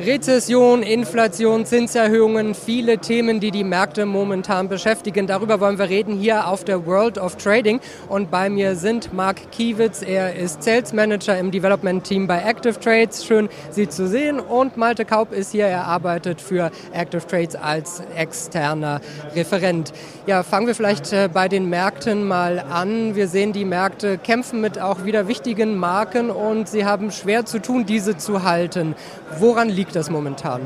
Rezession, 0.00 0.82
Inflation, 0.82 1.64
Zinserhöhungen, 1.64 2.56
viele 2.56 2.98
Themen, 2.98 3.38
die 3.38 3.52
die 3.52 3.62
Märkte 3.62 4.06
momentan 4.06 4.68
beschäftigen. 4.68 5.28
Darüber 5.28 5.60
wollen 5.60 5.78
wir 5.78 5.88
reden 5.88 6.18
hier 6.18 6.48
auf 6.48 6.64
der 6.64 6.84
World 6.84 7.16
of 7.16 7.36
Trading. 7.36 7.78
Und 8.08 8.28
bei 8.28 8.50
mir 8.50 8.74
sind 8.74 9.14
Marc 9.14 9.52
Kiewitz, 9.52 10.02
er 10.02 10.34
ist 10.34 10.64
Sales 10.64 10.92
Manager 10.92 11.38
im 11.38 11.52
Development 11.52 12.02
Team 12.02 12.26
bei 12.26 12.42
Active 12.42 12.80
Trades. 12.80 13.24
Schön, 13.24 13.48
Sie 13.70 13.88
zu 13.88 14.08
sehen. 14.08 14.40
Und 14.40 14.76
Malte 14.76 15.04
Kaub 15.04 15.32
ist 15.32 15.52
hier, 15.52 15.66
er 15.66 15.84
arbeitet 15.84 16.40
für 16.40 16.72
Active 16.92 17.24
Trades 17.24 17.54
als 17.54 18.02
externer 18.16 19.00
Referent. 19.36 19.92
Ja, 20.26 20.42
fangen 20.42 20.66
wir 20.66 20.74
vielleicht 20.74 21.12
äh, 21.12 21.28
bei 21.32 21.46
den 21.46 21.70
Märkten 21.70 22.26
mal 22.26 22.58
an. 22.58 23.14
Wir 23.14 23.28
sehen, 23.28 23.52
die 23.52 23.64
Märkte 23.64 24.18
kämpfen 24.18 24.60
mit 24.60 24.80
auch 24.80 25.04
wieder 25.04 25.28
wichtigen 25.28 25.78
Marken 25.78 26.30
und 26.30 26.68
sie 26.68 26.84
haben 26.84 27.12
schwer 27.12 27.46
zu 27.46 27.60
tun, 27.60 27.86
diese 27.86 28.16
zu 28.16 28.42
halten. 28.42 28.96
Woran 29.38 29.68
liegt 29.68 29.83
liegt 29.84 29.96
das 29.96 30.08
momentan? 30.08 30.62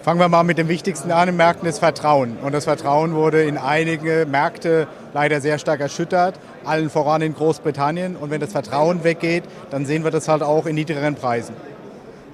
Fangen 0.00 0.20
wir 0.20 0.28
mal 0.30 0.42
mit 0.42 0.56
dem 0.56 0.68
Wichtigsten 0.68 1.12
an, 1.12 1.28
im 1.28 1.36
Märkten 1.36 1.66
das 1.66 1.78
Vertrauen. 1.78 2.38
Und 2.42 2.54
das 2.54 2.64
Vertrauen 2.64 3.12
wurde 3.12 3.42
in 3.42 3.58
einige 3.58 4.26
Märkte 4.26 4.86
leider 5.12 5.42
sehr 5.42 5.58
stark 5.58 5.80
erschüttert, 5.80 6.40
allen 6.64 6.88
voran 6.88 7.20
in 7.20 7.34
Großbritannien. 7.34 8.16
Und 8.16 8.30
wenn 8.30 8.40
das 8.40 8.52
Vertrauen 8.52 9.04
weggeht, 9.04 9.44
dann 9.70 9.84
sehen 9.84 10.02
wir 10.02 10.10
das 10.10 10.28
halt 10.28 10.42
auch 10.42 10.64
in 10.64 10.76
niedrigeren 10.76 11.14
Preisen. 11.14 11.54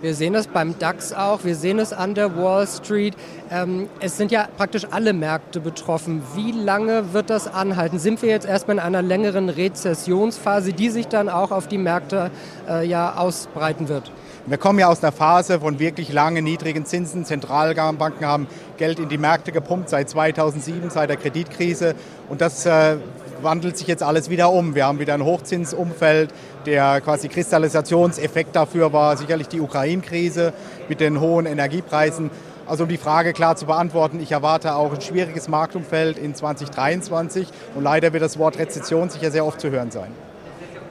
Wir 0.02 0.14
sehen 0.14 0.34
das 0.34 0.46
beim 0.46 0.78
DAX 0.78 1.12
auch, 1.12 1.44
wir 1.44 1.56
sehen 1.56 1.80
es 1.80 1.92
an 1.92 2.14
der 2.14 2.36
Wall 2.36 2.68
Street. 2.68 3.16
Ähm, 3.50 3.88
es 3.98 4.16
sind 4.16 4.30
ja 4.30 4.46
praktisch 4.56 4.86
alle 4.92 5.12
Märkte 5.14 5.58
betroffen. 5.58 6.22
Wie 6.36 6.52
lange 6.52 7.12
wird 7.12 7.28
das 7.28 7.48
anhalten? 7.48 7.98
Sind 7.98 8.22
wir 8.22 8.28
jetzt 8.28 8.46
erstmal 8.46 8.76
in 8.76 8.82
einer 8.82 9.02
längeren 9.02 9.48
Rezessionsphase, 9.48 10.74
die 10.74 10.90
sich 10.90 11.08
dann 11.08 11.28
auch 11.28 11.50
auf 11.50 11.66
die 11.66 11.78
Märkte 11.78 12.30
äh, 12.68 12.86
ja 12.86 13.16
ausbreiten 13.16 13.88
wird? 13.88 14.12
Wir 14.46 14.58
kommen 14.58 14.78
ja 14.78 14.88
aus 14.88 15.02
einer 15.02 15.10
Phase 15.10 15.60
von 15.60 15.78
wirklich 15.78 16.12
langen, 16.12 16.44
niedrigen 16.44 16.84
Zinsen. 16.84 17.24
Zentralbanken 17.24 18.26
haben 18.26 18.46
Geld 18.76 18.98
in 18.98 19.08
die 19.08 19.16
Märkte 19.16 19.52
gepumpt 19.52 19.88
seit 19.88 20.10
2007, 20.10 20.90
seit 20.90 21.08
der 21.08 21.16
Kreditkrise. 21.16 21.94
Und 22.28 22.42
das 22.42 22.66
äh, 22.66 22.96
wandelt 23.40 23.78
sich 23.78 23.86
jetzt 23.86 24.02
alles 24.02 24.28
wieder 24.28 24.52
um. 24.52 24.74
Wir 24.74 24.84
haben 24.84 24.98
wieder 24.98 25.14
ein 25.14 25.24
Hochzinsumfeld. 25.24 26.28
Der 26.66 27.00
quasi 27.00 27.28
Kristallisationseffekt 27.28 28.54
dafür 28.54 28.92
war 28.92 29.16
sicherlich 29.16 29.48
die 29.48 29.62
Ukraine-Krise 29.62 30.52
mit 30.90 31.00
den 31.00 31.20
hohen 31.20 31.46
Energiepreisen. 31.46 32.30
Also 32.66 32.82
um 32.84 32.90
die 32.90 32.98
Frage 32.98 33.32
klar 33.32 33.56
zu 33.56 33.64
beantworten, 33.64 34.20
ich 34.20 34.32
erwarte 34.32 34.74
auch 34.74 34.92
ein 34.92 35.00
schwieriges 35.00 35.48
Marktumfeld 35.48 36.18
in 36.18 36.34
2023 36.34 37.48
und 37.74 37.82
leider 37.82 38.12
wird 38.12 38.22
das 38.22 38.38
Wort 38.38 38.58
Rezession 38.58 39.08
sicher 39.08 39.30
sehr 39.30 39.46
oft 39.46 39.58
zu 39.58 39.70
hören 39.70 39.90
sein. 39.90 40.12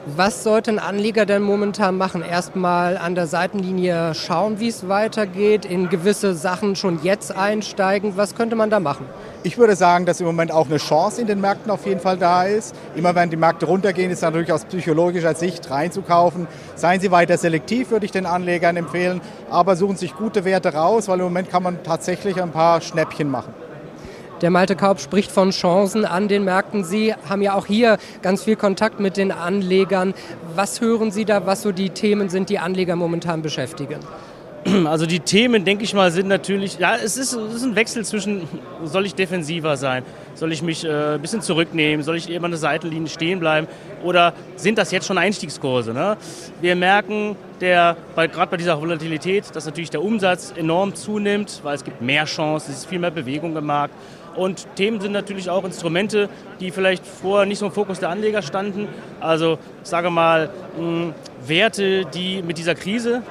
Was 0.06 0.44
sollte 0.44 0.70
ein 0.70 0.80
Anleger 0.80 1.26
denn 1.26 1.44
momentan 1.44 1.96
machen? 1.96 2.24
Erstmal 2.24 2.98
an 2.98 3.16
der 3.16 3.26
Seitenlinie 3.26 4.14
schauen, 4.14 4.60
wie 4.60 4.68
es 4.68 4.90
weitergeht, 4.90 5.64
in 5.64 5.88
gewisse 5.88 6.36
Sachen 6.36 6.76
schon 6.76 7.02
jetzt 7.04 7.34
einsteigen. 7.34 8.18
Was 8.18 8.36
könnte 8.36 8.58
man 8.58 8.70
da 8.70 8.82
machen? 8.82 9.06
Ich 9.44 9.58
würde 9.58 9.78
sagen, 9.78 10.06
dass 10.06 10.20
im 10.20 10.26
Moment 10.26 10.52
auch 10.52 10.68
eine 10.68 10.76
Chance 10.76 11.22
in 11.22 11.28
den 11.28 11.40
Märkten 11.40 11.72
auf 11.72 11.86
jeden 11.86 12.02
Fall 12.02 12.18
da 12.18 12.44
ist. 12.44 12.76
Immer 12.96 13.16
wenn 13.16 13.30
die 13.30 13.38
Märkte 13.38 13.66
runtergehen, 13.66 14.12
ist 14.12 14.22
natürlich 14.22 14.52
aus 14.52 14.66
psychologischer 14.66 15.36
Sicht 15.36 15.72
reinzukaufen. 15.72 16.48
Seien 16.76 17.00
Sie 17.00 17.10
weiter 17.10 17.38
selektiv, 17.38 17.92
würde 17.92 18.06
ich 18.06 18.12
den 18.12 18.26
Anlegern 18.26 18.76
empfehlen, 18.76 19.22
aber 19.50 19.78
suchen 19.78 19.96
sich 19.96 20.14
gute 20.18 20.44
Werte 20.44 20.74
raus, 20.74 21.08
weil 21.08 21.20
im 21.20 21.26
Moment 21.26 21.50
kann 21.50 21.64
man 21.64 21.82
tatsächlich 21.82 22.42
ein 22.42 22.52
paar 22.52 22.82
Schnäppchen 22.82 23.32
machen. 23.32 23.54
Der 24.44 24.50
Malte 24.50 24.76
Kaub 24.76 25.00
spricht 25.00 25.32
von 25.32 25.52
Chancen 25.52 26.04
an 26.04 26.28
den 26.28 26.44
Märkten. 26.44 26.84
Sie 26.84 27.14
haben 27.30 27.42
ja 27.42 27.54
auch 27.54 27.66
hier 27.66 27.98
ganz 28.22 28.44
viel 28.44 28.58
Kontakt 28.58 29.00
mit 29.00 29.16
den 29.16 29.32
Anlegern. 29.32 30.14
Was 30.54 30.82
hören 30.82 31.12
Sie 31.12 31.24
da, 31.24 31.46
was 31.46 31.62
so 31.62 31.72
die 31.72 31.92
Themen 31.92 32.28
sind, 32.28 32.50
die 32.50 32.60
Anleger 32.60 32.98
momentan 32.98 33.42
beschäftigen? 33.42 34.02
Also 34.86 35.06
die 35.06 35.20
Themen, 35.20 35.66
denke 35.66 35.84
ich 35.84 35.94
mal, 35.94 36.10
sind 36.10 36.30
natürlich, 36.30 36.80
ja, 36.80 36.96
es 36.96 37.18
ist, 37.18 37.34
es 37.34 37.54
ist 37.54 37.64
ein 37.64 37.76
Wechsel 37.76 38.06
zwischen, 38.06 38.48
soll 38.86 39.06
ich 39.06 39.14
defensiver 39.14 39.76
sein, 39.76 40.04
soll 40.36 40.54
ich 40.54 40.62
mich 40.62 40.86
äh, 40.86 41.16
ein 41.16 41.22
bisschen 41.22 41.42
zurücknehmen, 41.42 42.02
soll 42.02 42.16
ich 42.16 42.30
eben 42.30 42.46
an 42.46 42.52
der 42.52 42.58
Seitenlinie 42.58 43.10
stehen 43.10 43.42
bleiben 43.42 43.68
oder 44.04 44.34
sind 44.56 44.78
das 44.78 44.92
jetzt 44.92 45.06
schon 45.06 45.18
Einstiegskurse? 45.18 45.94
Ne? 45.94 46.16
Wir 46.62 46.78
merken, 46.78 47.36
der, 47.60 47.98
gerade 48.16 48.52
bei 48.52 48.56
dieser 48.56 48.80
Volatilität, 48.80 49.54
dass 49.54 49.66
natürlich 49.66 49.90
der 49.90 50.02
Umsatz 50.02 50.54
enorm 50.56 50.96
zunimmt, 50.96 51.60
weil 51.64 51.76
es 51.76 51.84
gibt 51.84 52.02
mehr 52.02 52.24
Chancen, 52.24 52.72
es 52.72 52.80
ist 52.80 52.86
viel 52.86 53.00
mehr 53.00 53.12
Bewegung 53.12 53.58
im 53.58 53.66
Markt. 53.66 53.96
Und 54.36 54.68
Themen 54.76 55.00
sind 55.00 55.12
natürlich 55.12 55.50
auch 55.50 55.64
Instrumente, 55.64 56.30
die 56.60 56.72
vielleicht 56.72 57.06
vorher 57.06 57.46
nicht 57.46 57.60
so 57.60 57.66
im 57.68 57.72
Fokus 57.72 58.00
der 58.00 58.10
Anleger 58.10 58.42
standen. 58.42 58.88
Also 59.20 59.60
sage 59.84 60.10
mal, 60.10 60.50
mh, 60.78 61.14
Werte, 61.46 62.06
die 62.06 62.42
mit 62.42 62.58
dieser 62.58 62.76
Krise 62.76 63.22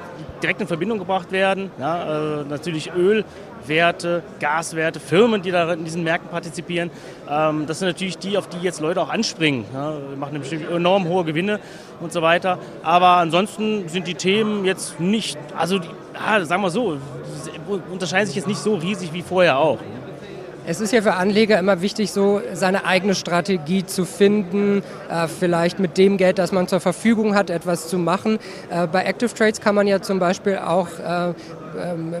direkt 0.41 0.61
in 0.61 0.67
Verbindung 0.67 0.99
gebracht 0.99 1.31
werden. 1.31 1.71
Ja, 1.79 2.41
äh, 2.41 2.43
natürlich 2.45 2.91
Ölwerte, 2.93 4.23
Gaswerte, 4.39 4.99
Firmen, 4.99 5.41
die 5.41 5.51
da 5.51 5.73
in 5.73 5.85
diesen 5.85 6.03
Märkten 6.03 6.29
partizipieren. 6.29 6.91
Ähm, 7.29 7.65
das 7.65 7.79
sind 7.79 7.87
natürlich 7.87 8.17
die, 8.17 8.37
auf 8.37 8.47
die 8.47 8.59
jetzt 8.59 8.81
Leute 8.81 9.01
auch 9.01 9.09
anspringen. 9.09 9.65
Ja, 9.73 9.93
machen 10.17 10.33
nämlich 10.33 10.53
enorm 10.69 11.07
hohe 11.07 11.23
Gewinne 11.23 11.59
und 12.01 12.11
so 12.11 12.21
weiter. 12.21 12.59
Aber 12.83 13.17
ansonsten 13.17 13.87
sind 13.87 14.07
die 14.07 14.15
Themen 14.15 14.65
jetzt 14.65 14.99
nicht, 14.99 15.37
also 15.57 15.79
die, 15.79 15.89
ja, 16.13 16.43
sagen 16.45 16.61
wir 16.61 16.69
so, 16.69 16.97
unterscheiden 17.91 18.27
sich 18.27 18.35
jetzt 18.35 18.47
nicht 18.47 18.59
so 18.59 18.75
riesig 18.75 19.13
wie 19.13 19.21
vorher 19.21 19.57
auch. 19.57 19.79
Es 20.65 20.79
ist 20.79 20.93
ja 20.93 21.01
für 21.01 21.15
Anleger 21.15 21.59
immer 21.59 21.81
wichtig, 21.81 22.11
so 22.13 22.41
seine 22.53 22.85
eigene 22.85 23.15
Strategie 23.15 23.85
zu 23.85 24.05
finden, 24.05 24.81
äh, 25.09 25.27
vielleicht 25.27 25.77
mit 25.77 25.97
dem 25.97 26.15
Geld, 26.15 26.39
das 26.39 26.53
man 26.53 26.69
zur 26.69 26.79
Verfügung 26.79 27.35
hat, 27.35 27.49
etwas 27.49 27.89
zu 27.89 27.97
machen. 27.97 28.39
Äh, 28.69 28.87
bei 28.87 29.03
Active 29.03 29.33
Trades 29.33 29.59
kann 29.59 29.75
man 29.75 29.87
ja 29.87 30.01
zum 30.01 30.19
Beispiel 30.19 30.57
auch 30.59 30.87
äh, 30.99 31.33
ähm, 31.77 32.13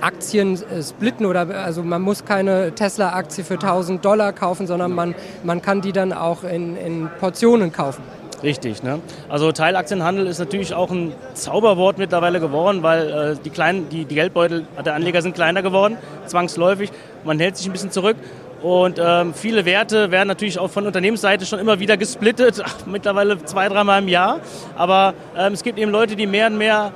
Aktien 0.00 0.58
splitten 0.82 1.26
oder 1.26 1.48
also 1.64 1.84
man 1.84 2.02
muss 2.02 2.24
keine 2.24 2.74
Tesla-Aktie 2.74 3.44
für 3.44 3.54
1000 3.54 4.04
Dollar 4.04 4.32
kaufen, 4.32 4.66
sondern 4.66 4.92
man, 4.92 5.14
man 5.44 5.62
kann 5.62 5.80
die 5.80 5.92
dann 5.92 6.12
auch 6.12 6.42
in, 6.42 6.76
in 6.76 7.08
Portionen 7.20 7.72
kaufen. 7.72 8.02
Richtig. 8.46 8.84
Ne? 8.84 9.00
Also 9.28 9.50
Teilaktienhandel 9.50 10.28
ist 10.28 10.38
natürlich 10.38 10.72
auch 10.72 10.92
ein 10.92 11.12
Zauberwort 11.34 11.98
mittlerweile 11.98 12.38
geworden, 12.38 12.84
weil 12.84 13.10
äh, 13.10 13.36
die, 13.44 13.50
kleinen, 13.50 13.88
die, 13.88 14.04
die 14.04 14.14
Geldbeutel 14.14 14.68
der 14.84 14.94
Anleger 14.94 15.20
sind 15.20 15.34
kleiner 15.34 15.62
geworden, 15.62 15.98
zwangsläufig. 16.26 16.92
Man 17.24 17.40
hält 17.40 17.56
sich 17.56 17.66
ein 17.66 17.72
bisschen 17.72 17.90
zurück. 17.90 18.16
Und 18.62 19.00
ähm, 19.04 19.34
viele 19.34 19.64
Werte 19.64 20.12
werden 20.12 20.28
natürlich 20.28 20.60
auch 20.60 20.70
von 20.70 20.86
Unternehmensseite 20.86 21.44
schon 21.44 21.58
immer 21.58 21.80
wieder 21.80 21.96
gesplittet, 21.96 22.62
Ach, 22.64 22.72
mittlerweile 22.86 23.42
zwei, 23.42 23.68
dreimal 23.68 24.00
im 24.00 24.06
Jahr. 24.06 24.38
Aber 24.76 25.14
ähm, 25.36 25.52
es 25.52 25.64
gibt 25.64 25.76
eben 25.80 25.90
Leute, 25.90 26.14
die 26.14 26.28
mehr 26.28 26.46
und 26.46 26.56
mehr 26.56 26.92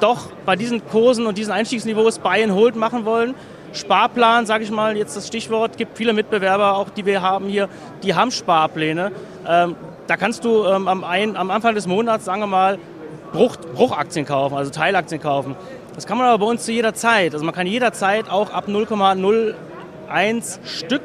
doch 0.00 0.30
bei 0.46 0.56
diesen 0.56 0.82
Kursen 0.88 1.26
und 1.26 1.36
diesen 1.36 1.52
Einstiegsniveaus 1.52 2.18
Buy 2.20 2.42
and 2.42 2.54
Hold 2.54 2.76
machen 2.76 3.04
wollen. 3.04 3.34
Sparplan, 3.74 4.46
sage 4.46 4.64
ich 4.64 4.70
mal, 4.70 4.96
jetzt 4.96 5.14
das 5.18 5.26
Stichwort, 5.26 5.76
gibt 5.76 5.98
viele 5.98 6.14
Mitbewerber, 6.14 6.78
auch 6.78 6.88
die 6.88 7.04
wir 7.04 7.20
haben 7.20 7.46
hier, 7.46 7.68
die 8.02 8.14
haben 8.14 8.30
Sparpläne. 8.30 9.12
Ähm, 9.46 9.76
da 10.08 10.16
kannst 10.16 10.44
du 10.44 10.64
ähm, 10.64 10.88
am, 10.88 11.04
ein, 11.04 11.36
am, 11.36 11.50
Anfang 11.50 11.74
des 11.74 11.86
Monats, 11.86 12.24
sagen 12.24 12.40
wir 12.40 12.46
mal, 12.46 12.78
Bruch, 13.32 13.56
Bruchaktien 13.74 14.24
kaufen, 14.24 14.56
also 14.56 14.70
Teilaktien 14.70 15.20
kaufen. 15.20 15.54
Das 15.94 16.06
kann 16.06 16.16
man 16.16 16.26
aber 16.26 16.44
bei 16.44 16.50
uns 16.50 16.64
zu 16.64 16.72
jeder 16.72 16.94
Zeit. 16.94 17.34
Also 17.34 17.44
man 17.44 17.54
kann 17.54 17.66
jederzeit 17.66 18.30
auch 18.30 18.50
ab 18.50 18.68
0,01 18.68 20.58
Stück 20.64 21.02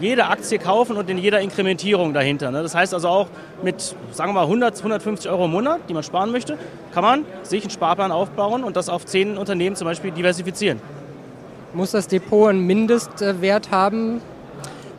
jede 0.00 0.26
Aktie 0.26 0.58
kaufen 0.58 0.96
und 0.96 1.08
in 1.08 1.18
jeder 1.18 1.40
Inkrementierung 1.40 2.12
dahinter. 2.12 2.50
Ne? 2.50 2.62
Das 2.62 2.74
heißt 2.74 2.92
also 2.92 3.08
auch 3.08 3.28
mit, 3.62 3.94
sagen 4.10 4.30
wir 4.30 4.34
mal, 4.34 4.42
100, 4.42 4.78
150 4.78 5.30
Euro 5.30 5.44
im 5.44 5.52
Monat, 5.52 5.82
die 5.88 5.94
man 5.94 6.02
sparen 6.02 6.32
möchte, 6.32 6.58
kann 6.92 7.04
man 7.04 7.24
sich 7.44 7.62
einen 7.62 7.70
Sparplan 7.70 8.10
aufbauen 8.10 8.64
und 8.64 8.76
das 8.76 8.88
auf 8.88 9.06
zehn 9.06 9.38
Unternehmen 9.38 9.76
zum 9.76 9.84
Beispiel 9.86 10.10
diversifizieren. 10.10 10.80
Muss 11.72 11.92
das 11.92 12.08
Depot 12.08 12.48
einen 12.48 12.66
Mindestwert 12.66 13.70
haben? 13.70 14.20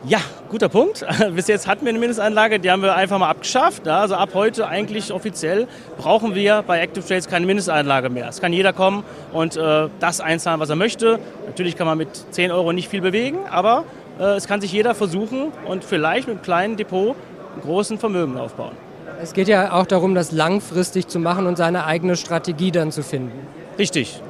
Ja, 0.08 0.20
guter 0.48 0.68
Punkt. 0.68 1.04
Bis 1.34 1.48
jetzt 1.48 1.66
hatten 1.66 1.84
wir 1.84 1.90
eine 1.90 1.98
Mindestanlage, 1.98 2.60
die 2.60 2.70
haben 2.70 2.82
wir 2.82 2.94
einfach 2.94 3.18
mal 3.18 3.28
abgeschafft. 3.28 3.88
Also 3.88 4.14
ab 4.14 4.30
heute 4.34 4.68
eigentlich 4.68 5.12
offiziell 5.12 5.66
brauchen 5.98 6.36
wir 6.36 6.62
bei 6.64 6.80
Active 6.80 7.04
Trades 7.04 7.26
keine 7.26 7.44
Mindestanlage 7.44 8.08
mehr. 8.08 8.28
Es 8.28 8.40
kann 8.40 8.52
jeder 8.52 8.72
kommen 8.72 9.02
und 9.32 9.56
äh, 9.56 9.88
das 9.98 10.20
einzahlen, 10.20 10.60
was 10.60 10.70
er 10.70 10.76
möchte. 10.76 11.18
Natürlich 11.46 11.76
kann 11.76 11.88
man 11.88 11.98
mit 11.98 12.08
10 12.30 12.52
Euro 12.52 12.72
nicht 12.72 12.88
viel 12.88 13.00
bewegen, 13.00 13.38
aber 13.50 13.82
äh, 14.20 14.36
es 14.36 14.46
kann 14.46 14.60
sich 14.60 14.70
jeder 14.70 14.94
versuchen 14.94 15.52
und 15.66 15.82
vielleicht 15.82 16.28
mit 16.28 16.36
einem 16.36 16.42
kleinen 16.44 16.76
Depot 16.76 17.16
einen 17.54 17.62
großen 17.62 17.98
Vermögen 17.98 18.38
aufbauen. 18.38 18.76
Es 19.20 19.32
geht 19.32 19.48
ja 19.48 19.72
auch 19.72 19.86
darum, 19.86 20.14
das 20.14 20.30
langfristig 20.30 21.08
zu 21.08 21.18
machen 21.18 21.46
und 21.46 21.56
seine 21.56 21.84
eigene 21.84 22.14
Strategie 22.14 22.70
dann 22.70 22.92
zu 22.92 23.02
finden. 23.02 23.44
Richtig. 23.76 24.20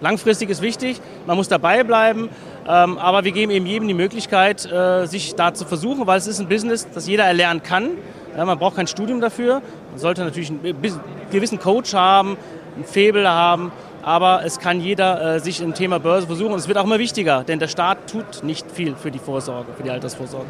Langfristig 0.00 0.48
ist 0.50 0.62
wichtig, 0.62 1.00
man 1.26 1.36
muss 1.36 1.48
dabei 1.48 1.84
bleiben. 1.84 2.28
Ähm, 2.68 2.98
aber 2.98 3.24
wir 3.24 3.32
geben 3.32 3.50
eben 3.50 3.66
jedem 3.66 3.88
die 3.88 3.94
Möglichkeit, 3.94 4.70
äh, 4.70 5.06
sich 5.06 5.34
da 5.34 5.54
zu 5.54 5.64
versuchen, 5.64 6.06
weil 6.06 6.18
es 6.18 6.26
ist 6.26 6.40
ein 6.40 6.48
Business, 6.48 6.88
das 6.92 7.06
jeder 7.06 7.24
erlernen 7.24 7.62
kann. 7.62 7.90
Man 8.36 8.58
braucht 8.58 8.76
kein 8.76 8.86
Studium 8.86 9.20
dafür. 9.20 9.60
Man 9.90 9.98
sollte 9.98 10.22
natürlich 10.22 10.50
einen 10.50 10.76
gewissen 11.32 11.58
Coach 11.58 11.94
haben, 11.94 12.36
ein 12.76 12.84
Faible 12.84 13.28
haben. 13.28 13.72
Aber 14.02 14.44
es 14.44 14.58
kann 14.58 14.80
jeder 14.80 15.36
äh, 15.36 15.40
sich 15.40 15.60
im 15.60 15.74
Thema 15.74 15.98
Börse 15.98 16.26
versuchen. 16.26 16.52
Und 16.52 16.58
es 16.58 16.68
wird 16.68 16.78
auch 16.78 16.84
immer 16.84 16.98
wichtiger, 16.98 17.44
denn 17.44 17.58
der 17.58 17.68
Staat 17.68 18.10
tut 18.10 18.42
nicht 18.42 18.70
viel 18.70 18.94
für 18.94 19.10
die 19.10 19.18
Vorsorge, 19.18 19.72
für 19.76 19.82
die 19.82 19.90
Altersvorsorge. 19.90 20.46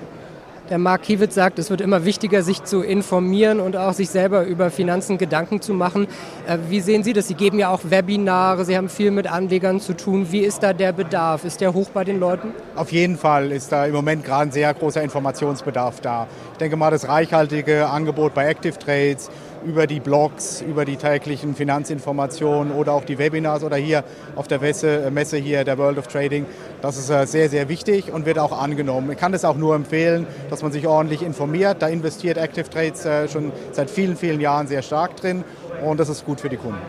Der 0.71 0.79
Mark 0.79 1.03
Kiewitz 1.03 1.35
sagt, 1.35 1.59
es 1.59 1.69
wird 1.69 1.81
immer 1.81 2.05
wichtiger, 2.05 2.45
sich 2.45 2.63
zu 2.63 2.83
informieren 2.83 3.59
und 3.59 3.77
auch 3.77 3.93
sich 3.93 4.09
selber 4.09 4.45
über 4.45 4.71
Finanzen 4.71 5.19
Gedanken 5.19 5.61
zu 5.61 5.75
machen. 5.75 6.07
Äh, 6.47 6.59
wie 6.69 6.79
sehen 6.79 7.03
Sie 7.03 7.13
das? 7.13 7.27
Sie 7.27 7.35
geben 7.35 7.59
ja 7.59 7.71
auch 7.71 7.81
Webinare, 7.83 8.65
Sie 8.65 8.77
haben 8.77 8.89
viel 8.89 9.11
mit 9.11 9.27
Anlegern 9.27 9.81
zu 9.81 9.97
tun. 9.97 10.29
Wie 10.31 10.39
ist 10.39 10.63
da 10.63 10.73
der 10.73 10.93
Bedarf? 10.93 11.45
Ist 11.45 11.61
der 11.61 11.75
hoch 11.75 11.91
bei 11.91 12.05
den 12.05 12.21
Leuten? 12.21 12.55
Auf 12.77 12.93
jeden 12.93 13.17
Fall 13.17 13.51
ist 13.51 13.73
da 13.73 13.85
im 13.85 13.95
Moment 13.95 14.25
gerade 14.25 14.43
ein 14.43 14.53
sehr 14.53 14.73
großer 14.73 15.03
Informationsbedarf 15.03 16.01
da. 16.03 16.29
Ich 16.53 16.59
denke 16.59 16.77
mal, 16.77 16.93
das 16.93 17.09
reichhaltige 17.09 17.89
Angebot 17.89 18.33
bei 18.35 18.47
Active 18.47 18.79
Trades, 18.79 19.29
über 19.65 19.87
die 19.87 20.01
Blogs, 20.01 20.63
über 20.63 20.85
die 20.85 20.97
täglichen 20.97 21.55
Finanzinformationen 21.55 22.73
oder 22.73 22.93
auch 22.93 23.05
die 23.05 23.19
Webinars 23.19 23.63
oder 23.63 23.77
hier 23.77 24.05
auf 24.37 24.49
der 24.49 24.61
Messe, 24.61 25.05
äh, 25.05 25.11
Messe 25.11 25.37
hier 25.37 25.65
der 25.65 25.79
World 25.79 25.99
of 25.99 26.07
Trading. 26.07 26.47
Das 26.83 26.97
ist 26.97 27.11
äh, 27.11 27.27
sehr, 27.27 27.49
sehr 27.49 27.69
wichtig 27.69 28.13
und 28.13 28.27
wird 28.27 28.39
auch 28.39 28.53
angenommen. 28.53 29.11
Ich 29.11 29.19
kann 29.19 29.33
das 29.33 29.45
auch 29.45 29.57
nur 29.57 29.75
empfehlen, 29.75 30.27
dass 30.49 30.63
man 30.63 30.73
sich 30.73 30.87
ordentlich 30.87 31.23
informiert. 31.23 31.83
Da 31.83 31.89
investiert 31.89 32.39
Active 32.39 32.69
Trades 32.69 33.05
äh, 33.05 33.29
schon 33.29 33.53
seit 33.73 33.91
vielen, 33.91 34.17
vielen 34.17 34.41
Jahren 34.41 34.67
sehr 34.67 34.83
stark 34.83 35.17
drin 35.17 35.45
und 35.85 36.01
das 36.01 36.09
ist 36.09 36.25
gut 36.25 36.41
für 36.41 36.49
die 36.49 36.57
Kunden. 36.57 36.81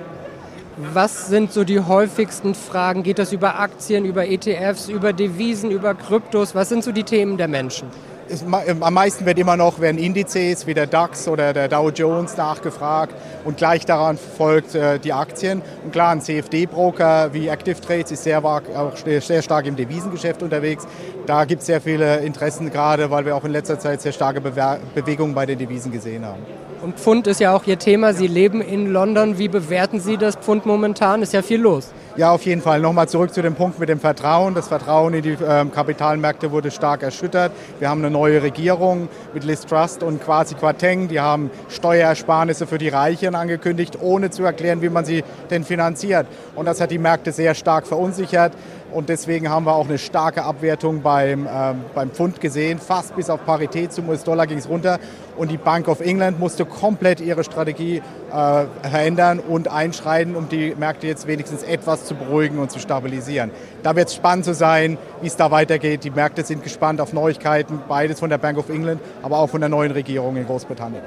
Was 0.94 1.27
sind 1.27 1.51
so 1.51 1.63
die 1.63 1.81
häufigsten 1.81 2.56
Fragen? 2.56 3.03
Geht 3.03 3.19
das 3.19 3.33
über 3.33 3.59
Aktien, 3.59 4.06
über 4.06 4.27
ETFs, 4.27 4.88
über 4.88 5.12
Devisen, 5.13 5.69
über 5.69 5.94
Kryptos? 5.94 6.56
Was 6.56 6.69
sind 6.69 6.83
so 6.83 6.91
die 6.91 7.03
Themen 7.03 7.38
der 7.38 7.50
Menschen? 7.50 7.88
Ist, 8.31 8.45
am 8.45 8.93
meisten 8.93 9.25
wird 9.25 9.37
immer 9.37 9.57
noch 9.57 9.79
werden 9.79 9.97
Indizes 9.97 10.65
wie 10.65 10.73
der 10.73 10.87
DAX 10.87 11.27
oder 11.27 11.53
der 11.53 11.67
Dow 11.67 11.89
Jones 11.89 12.37
nachgefragt 12.37 13.13
und 13.43 13.57
gleich 13.57 13.85
daran 13.85 14.17
folgt 14.17 14.73
äh, 14.73 14.99
die 14.99 15.13
Aktien. 15.13 15.61
Und 15.83 15.91
klar, 15.91 16.11
ein 16.11 16.21
CFD-Broker 16.21 17.33
wie 17.33 17.47
Active 17.47 17.79
Trades 17.79 18.11
ist 18.11 18.23
sehr, 18.23 18.43
auch 18.43 18.61
sehr 18.95 19.41
stark 19.41 19.65
im 19.67 19.75
Devisengeschäft 19.75 20.41
unterwegs. 20.41 20.87
Da 21.25 21.45
gibt 21.45 21.61
es 21.61 21.67
sehr 21.67 21.81
viele 21.81 22.19
Interessen 22.19 22.71
gerade, 22.71 23.11
weil 23.11 23.25
wir 23.25 23.35
auch 23.35 23.43
in 23.43 23.51
letzter 23.51 23.77
Zeit 23.77 24.01
sehr 24.01 24.11
starke 24.11 24.41
Bewe 24.41 24.79
Bewegungen 24.95 25.35
bei 25.35 25.45
den 25.45 25.59
Devisen 25.59 25.91
gesehen 25.91 26.25
haben. 26.25 26.41
Und 26.81 26.97
Pfund 26.97 27.27
ist 27.27 27.39
ja 27.39 27.55
auch 27.55 27.65
Ihr 27.67 27.77
Thema. 27.77 28.13
Sie 28.13 28.27
leben 28.27 28.61
in 28.61 28.91
London. 28.91 29.37
Wie 29.37 29.47
bewerten 29.47 29.99
Sie 29.99 30.17
das 30.17 30.35
Pfund 30.35 30.65
momentan? 30.65 31.21
Ist 31.21 31.33
ja 31.33 31.41
viel 31.43 31.61
los. 31.61 31.91
Ja, 32.17 32.31
auf 32.31 32.43
jeden 32.43 32.61
Fall. 32.61 32.81
Nochmal 32.81 33.07
zurück 33.07 33.33
zu 33.33 33.41
dem 33.41 33.55
Punkt 33.55 33.79
mit 33.79 33.87
dem 33.87 33.99
Vertrauen. 33.99 34.53
Das 34.53 34.67
Vertrauen 34.67 35.13
in 35.13 35.21
die 35.21 35.31
äh, 35.31 35.65
Kapitalmärkte 35.65 36.51
wurde 36.51 36.69
stark 36.69 37.03
erschüttert. 37.03 37.53
Wir 37.79 37.89
haben 37.89 38.01
eine 38.01 38.11
neue 38.11 38.43
Regierung 38.43 39.07
mit 39.33 39.45
Liz 39.45 39.65
Trust 39.65 40.03
und 40.03 40.21
Kwasi 40.21 40.55
Kwarteng. 40.55 41.07
Die 41.07 41.21
haben 41.21 41.49
Steuersparnisse 41.69 42.67
für 42.67 42.77
die 42.77 42.89
Reichen 42.89 43.33
angekündigt, 43.33 43.97
ohne 44.01 44.29
zu 44.29 44.43
erklären, 44.43 44.81
wie 44.81 44.89
man 44.89 45.05
sie 45.05 45.23
denn 45.49 45.63
finanziert. 45.63 46.27
Und 46.53 46.65
das 46.65 46.81
hat 46.81 46.91
die 46.91 46.97
Märkte 46.97 47.31
sehr 47.31 47.55
stark 47.55 47.87
verunsichert. 47.87 48.51
Und 48.91 49.09
deswegen 49.09 49.49
haben 49.49 49.65
wir 49.65 49.73
auch 49.73 49.88
eine 49.88 49.97
starke 49.97 50.43
Abwertung 50.43 51.01
beim, 51.01 51.47
ähm, 51.51 51.81
beim 51.95 52.11
Pfund 52.11 52.41
gesehen. 52.41 52.79
Fast 52.79 53.15
bis 53.15 53.29
auf 53.29 53.45
Parität 53.45 53.93
zum 53.93 54.09
US-Dollar 54.09 54.47
ging 54.47 54.57
es 54.57 54.67
runter. 54.67 54.99
Und 55.38 55.49
die 55.49 55.57
Bank 55.57 55.88
of 55.88 56.01
England 56.01 56.39
musste 56.39 56.65
komplett 56.65 57.21
ihre 57.21 57.43
Strategie 57.43 57.97
äh, 57.97 58.65
verändern 58.81 59.39
und 59.39 59.69
einschreiten, 59.69 60.35
um 60.35 60.49
die 60.49 60.75
Märkte 60.75 61.07
jetzt 61.07 61.25
wenigstens 61.25 61.63
etwas 61.63 62.05
zu 62.05 62.15
beruhigen 62.15 62.59
und 62.59 62.69
zu 62.69 62.79
stabilisieren. 62.79 63.51
Da 63.81 63.95
wird 63.95 64.09
es 64.09 64.15
spannend 64.15 64.45
zu 64.45 64.53
sein, 64.53 64.97
wie 65.21 65.27
es 65.27 65.38
da 65.38 65.51
weitergeht. 65.51 66.03
Die 66.03 66.11
Märkte 66.11 66.43
sind 66.43 66.63
gespannt 66.63 66.99
auf 66.99 67.13
Neuigkeiten, 67.13 67.79
beides 67.88 68.19
von 68.19 68.29
der 68.29 68.38
Bank 68.38 68.57
of 68.57 68.69
England, 68.69 69.01
aber 69.23 69.39
auch 69.39 69.49
von 69.49 69.61
der 69.61 69.69
neuen 69.69 69.91
Regierung 69.91 70.35
in 70.35 70.45
Großbritannien. 70.45 71.01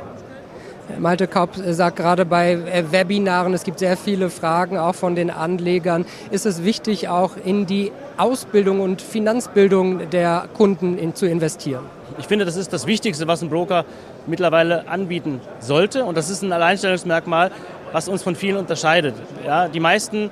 Malte 0.98 1.26
Kaup 1.26 1.50
sagt 1.56 1.96
gerade 1.96 2.24
bei 2.24 2.52
äh, 2.52 2.84
Webinaren, 2.90 3.54
es 3.54 3.64
gibt 3.64 3.78
sehr 3.78 3.96
viele 3.96 4.30
Fragen 4.30 4.78
auch 4.78 4.94
von 4.94 5.14
den 5.14 5.30
Anlegern. 5.30 6.04
Ist 6.30 6.46
es 6.46 6.64
wichtig, 6.64 7.08
auch 7.08 7.32
in 7.42 7.66
die 7.66 7.90
Ausbildung 8.16 8.80
und 8.80 9.00
Finanzbildung 9.00 10.10
der 10.10 10.48
Kunden 10.54 10.98
in, 10.98 11.14
zu 11.14 11.26
investieren? 11.26 11.84
Ich 12.18 12.26
finde, 12.26 12.44
das 12.44 12.56
ist 12.56 12.72
das 12.72 12.86
Wichtigste, 12.86 13.26
was 13.26 13.42
ein 13.42 13.48
Broker 13.48 13.84
mittlerweile 14.26 14.86
anbieten 14.86 15.40
sollte. 15.58 16.04
Und 16.04 16.16
das 16.16 16.30
ist 16.30 16.42
ein 16.42 16.52
Alleinstellungsmerkmal, 16.52 17.50
was 17.92 18.08
uns 18.08 18.22
von 18.22 18.36
vielen 18.36 18.56
unterscheidet. 18.56 19.14
Ja, 19.44 19.68
die 19.68 19.80
meisten 19.80 20.30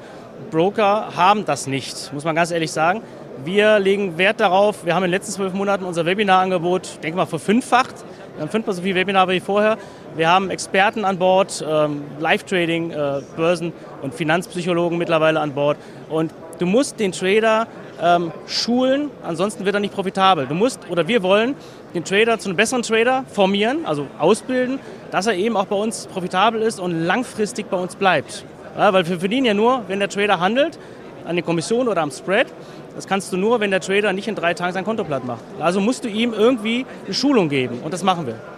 Broker 0.50 1.16
haben 1.16 1.44
das 1.44 1.66
nicht, 1.66 2.12
muss 2.12 2.25
man 2.25 2.34
ganz 2.34 2.50
ehrlich 2.50 2.72
sagen. 2.72 3.02
Wir 3.44 3.78
legen 3.78 4.19
Wert 4.19 4.38
darauf, 4.38 4.84
wir 4.84 4.94
haben 4.94 5.04
in 5.04 5.10
den 5.10 5.19
letzten 5.19 5.32
zwölf 5.32 5.52
Monaten 5.52 5.84
unser 5.84 6.06
Webinarangebot, 6.06 7.02
denke 7.02 7.16
mal, 7.16 7.26
verfünffacht. 7.26 7.94
Wir 8.34 8.43
haben 8.43 8.50
fünfmal 8.50 8.76
so 8.76 8.82
viele 8.82 8.94
Webinare 8.94 9.32
wie 9.32 9.40
vorher. 9.40 9.78
Wir 10.14 10.29
haben 10.29 10.50
Experten 10.50 11.06
an 11.06 11.19
Bord, 11.19 11.64
ähm, 11.67 12.03
Live-Trading, 12.19 12.91
äh, 12.91 13.23
Börsen- 13.35 13.73
und 14.03 14.12
Finanzpsychologen 14.12 14.99
mittlerweile 14.99 15.41
an 15.41 15.53
Bord. 15.53 15.79
Und 16.11 16.32
du 16.59 16.67
musst 16.67 17.00
den 17.00 17.12
Trader 17.12 17.67
ähm, 18.03 18.31
schulen, 18.47 19.11
ansonsten 19.23 19.64
wird 19.64 19.75
er 19.75 19.81
nicht 19.81 19.94
profitabel. 19.94 20.47
Du 20.47 20.55
musst, 20.55 20.81
oder 20.91 21.09
wir 21.09 21.23
wollen, 21.23 21.55
den 21.94 22.05
Trader 22.05 22.38
zu 22.38 22.50
einem 22.50 22.56
besseren 22.56 22.82
Trader 22.82 23.25
formieren, 23.32 23.87
also 23.87 24.06
ausbilden, 24.19 24.81
dass 25.11 25.26
er 25.26 25.35
eben 25.35 25.56
auch 25.56 25.67
bei 25.67 25.76
uns 25.76 26.06
profitabel 26.09 26.61
ist 26.61 26.79
und 26.79 27.05
langfristig 27.05 27.70
bei 27.70 27.79
uns 27.79 27.97
bleibt. 27.97 28.44
Ja, 28.76 28.93
weil 28.93 29.09
wir 29.09 29.19
verdienen 29.19 29.47
ja 29.47 29.55
nur, 29.55 29.82
wenn 29.88 29.99
der 29.99 30.09
Trader 30.09 30.41
handelt, 30.41 30.79
an 31.25 31.37
den 31.37 31.44
Kommissionen 31.44 31.88
oder 31.88 32.03
am 32.03 32.11
Spread. 32.11 32.49
Das 32.97 33.06
kannst 33.06 33.32
du 33.32 33.38
nur, 33.38 33.61
wenn 33.61 33.70
der 33.70 33.81
Trader 33.81 34.12
nicht 34.12 34.29
in 34.29 34.35
drei 34.35 34.53
Tagen 34.53 34.75
sein 34.75 34.85
Konto 34.85 35.05
platt 35.05 35.25
macht. 35.25 35.43
Also 35.59 35.81
musst 35.81 36.05
du 36.05 36.09
ihm 36.09 36.35
irgendwie 36.35 36.85
eine 37.06 37.14
Schulung 37.14 37.49
geben 37.49 37.79
und 37.82 37.94
das 37.94 38.03
machen 38.03 38.26
wir. 38.26 38.51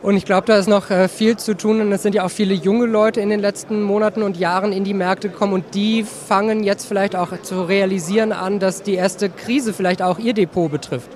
Und 0.00 0.16
ich 0.16 0.24
glaube, 0.24 0.46
da 0.46 0.56
ist 0.56 0.68
noch 0.68 0.90
äh, 0.90 1.08
viel 1.08 1.36
zu 1.36 1.56
tun 1.56 1.80
und 1.80 1.90
es 1.90 2.02
sind 2.02 2.14
ja 2.14 2.24
auch 2.24 2.30
viele 2.30 2.54
junge 2.54 2.86
Leute 2.86 3.20
in 3.20 3.30
den 3.30 3.40
letzten 3.40 3.82
Monaten 3.82 4.22
und 4.22 4.36
Jahren 4.36 4.72
in 4.72 4.84
die 4.84 4.94
Märkte 4.94 5.28
gekommen 5.28 5.54
und 5.54 5.74
die 5.74 6.04
fangen 6.04 6.62
jetzt 6.62 6.86
vielleicht 6.86 7.16
auch 7.16 7.42
zu 7.42 7.62
realisieren 7.62 8.32
an, 8.32 8.60
dass 8.60 8.82
die 8.82 8.94
erste 8.94 9.28
Krise 9.28 9.72
vielleicht 9.72 10.00
auch 10.00 10.20
ihr 10.20 10.34
Depot 10.34 10.70
betrifft. 10.70 11.10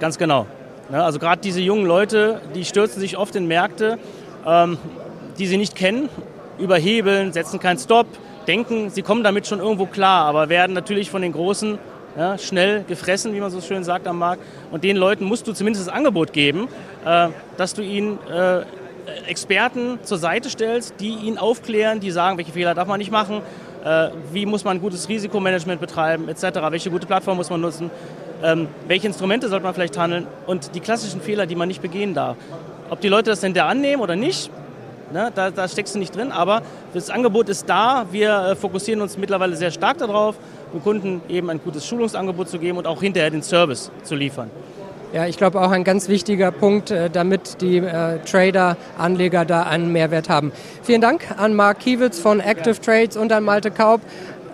Ganz 0.00 0.18
genau. 0.18 0.46
Also 0.90 1.20
gerade 1.20 1.40
diese 1.40 1.60
jungen 1.60 1.86
Leute, 1.86 2.40
die 2.56 2.64
stürzen 2.64 3.00
sich 3.00 3.16
oft 3.16 3.36
in 3.36 3.46
Märkte, 3.46 3.98
ähm, 4.44 4.78
die 5.38 5.46
sie 5.46 5.56
nicht 5.56 5.76
kennen, 5.76 6.08
überhebeln, 6.58 7.32
setzen 7.32 7.60
keinen 7.60 7.78
Stop, 7.78 8.06
denken, 8.48 8.90
sie 8.90 9.02
kommen 9.02 9.22
damit 9.22 9.46
schon 9.46 9.60
irgendwo 9.60 9.86
klar, 9.86 10.26
aber 10.26 10.48
werden 10.48 10.72
natürlich 10.72 11.08
von 11.08 11.22
den 11.22 11.32
Großen 11.32 11.78
ja, 12.16 12.38
schnell 12.38 12.84
gefressen, 12.84 13.34
wie 13.34 13.40
man 13.40 13.50
so 13.50 13.60
schön 13.60 13.84
sagt 13.84 14.06
am 14.06 14.18
Markt. 14.18 14.42
Und 14.70 14.84
den 14.84 14.96
Leuten 14.96 15.24
musst 15.24 15.46
du 15.46 15.52
zumindest 15.52 15.86
das 15.86 15.94
Angebot 15.94 16.32
geben, 16.32 16.68
äh, 17.04 17.28
dass 17.56 17.74
du 17.74 17.82
ihnen 17.82 18.18
äh, 18.28 18.62
Experten 19.26 19.98
zur 20.02 20.18
Seite 20.18 20.50
stellst, 20.50 20.94
die 21.00 21.14
ihn 21.14 21.38
aufklären, 21.38 22.00
die 22.00 22.10
sagen, 22.10 22.38
welche 22.38 22.52
Fehler 22.52 22.74
darf 22.74 22.88
man 22.88 22.98
nicht 22.98 23.10
machen, 23.10 23.42
äh, 23.84 24.08
wie 24.32 24.46
muss 24.46 24.64
man 24.64 24.80
gutes 24.80 25.08
Risikomanagement 25.08 25.80
betreiben, 25.80 26.28
etc., 26.28 26.60
welche 26.70 26.90
gute 26.90 27.06
Plattform 27.06 27.36
muss 27.36 27.50
man 27.50 27.60
nutzen, 27.60 27.90
ähm, 28.42 28.68
welche 28.86 29.06
Instrumente 29.06 29.48
sollte 29.48 29.64
man 29.64 29.74
vielleicht 29.74 29.98
handeln 29.98 30.26
und 30.46 30.74
die 30.74 30.80
klassischen 30.80 31.20
Fehler, 31.20 31.46
die 31.46 31.56
man 31.56 31.68
nicht 31.68 31.82
begehen 31.82 32.14
darf. 32.14 32.36
Ob 32.90 33.00
die 33.00 33.08
Leute 33.08 33.30
das 33.30 33.40
denn 33.40 33.54
da 33.54 33.68
annehmen 33.68 34.02
oder 34.02 34.16
nicht, 34.16 34.50
Ne? 35.12 35.30
Da, 35.34 35.50
da, 35.50 35.68
steckst 35.68 35.94
du 35.94 35.98
nicht 35.98 36.16
drin, 36.16 36.32
aber 36.32 36.62
das 36.92 37.10
Angebot 37.10 37.48
ist 37.48 37.68
da. 37.68 38.06
Wir 38.10 38.30
äh, 38.30 38.56
fokussieren 38.56 39.00
uns 39.00 39.16
mittlerweile 39.16 39.56
sehr 39.56 39.70
stark 39.70 39.98
darauf, 39.98 40.36
dem 40.72 40.82
Kunden 40.82 41.22
eben 41.28 41.50
ein 41.50 41.60
gutes 41.62 41.86
Schulungsangebot 41.86 42.48
zu 42.48 42.58
geben 42.58 42.78
und 42.78 42.86
auch 42.86 43.00
hinterher 43.00 43.30
den 43.30 43.42
Service 43.42 43.90
zu 44.02 44.14
liefern. 44.14 44.50
Ja, 45.12 45.26
ich 45.26 45.36
glaube 45.36 45.60
auch 45.60 45.70
ein 45.70 45.84
ganz 45.84 46.08
wichtiger 46.08 46.50
Punkt, 46.50 46.90
äh, 46.90 47.10
damit 47.10 47.60
die 47.60 47.78
äh, 47.78 48.18
Trader, 48.20 48.76
Anleger 48.96 49.44
da 49.44 49.64
einen 49.64 49.92
Mehrwert 49.92 50.30
haben. 50.30 50.52
Vielen 50.82 51.02
Dank 51.02 51.26
an 51.36 51.54
Mark 51.54 51.80
Kiewitz 51.80 52.18
von 52.18 52.40
Active 52.40 52.80
Trades 52.80 53.16
und 53.16 53.30
an 53.30 53.44
Malte 53.44 53.70
Kaub, 53.70 54.00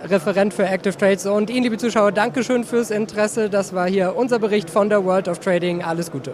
Referent 0.09 0.53
für 0.53 0.65
Active 0.65 0.97
Trades. 0.97 1.25
Und 1.25 1.49
Ihnen, 1.49 1.63
liebe 1.63 1.77
Zuschauer, 1.77 2.11
Dankeschön 2.11 2.65
fürs 2.65 2.91
Interesse. 2.91 3.49
Das 3.49 3.73
war 3.73 3.87
hier 3.87 4.15
unser 4.17 4.39
Bericht 4.39 4.69
von 4.69 4.89
der 4.89 5.05
World 5.05 5.29
of 5.29 5.39
Trading. 5.39 5.81
Alles 5.81 6.11
Gute. 6.11 6.33